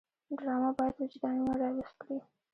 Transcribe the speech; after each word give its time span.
ډرامه 0.37 0.69
باید 0.77 0.95
وجدانونه 1.01 1.53
راویښ 1.61 1.91
کړي 2.01 2.17